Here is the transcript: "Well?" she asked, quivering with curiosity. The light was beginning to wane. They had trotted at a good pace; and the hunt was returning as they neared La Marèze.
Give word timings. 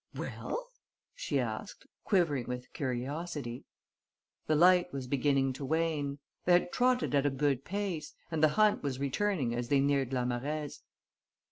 "Well?" 0.15 0.67
she 1.13 1.39
asked, 1.39 1.85
quivering 2.05 2.47
with 2.47 2.73
curiosity. 2.73 3.65
The 4.47 4.55
light 4.55 4.91
was 4.91 5.05
beginning 5.05 5.53
to 5.53 5.63
wane. 5.65 6.17
They 6.45 6.53
had 6.53 6.71
trotted 6.71 7.13
at 7.13 7.27
a 7.27 7.29
good 7.29 7.63
pace; 7.63 8.15
and 8.31 8.43
the 8.43 8.47
hunt 8.57 8.81
was 8.81 8.97
returning 8.99 9.53
as 9.53 9.69
they 9.69 9.79
neared 9.79 10.11
La 10.11 10.23
Marèze. 10.23 10.79